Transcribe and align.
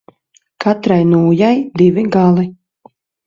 Katrai 0.63 0.97
nūjai 1.09 1.53
divi 1.81 2.07
gali. 2.17 2.47